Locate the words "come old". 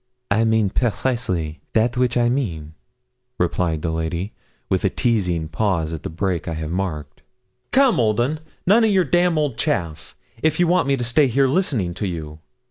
7.69-8.19